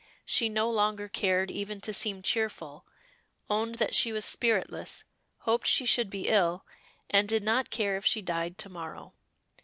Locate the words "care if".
7.69-8.05